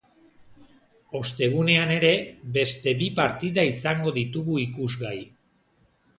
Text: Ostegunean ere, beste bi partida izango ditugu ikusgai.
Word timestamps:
Ostegunean 1.19 1.93
ere, 1.97 2.09
beste 2.57 2.95
bi 3.03 3.11
partida 3.21 3.67
izango 3.75 4.17
ditugu 4.19 4.59
ikusgai. 4.65 5.17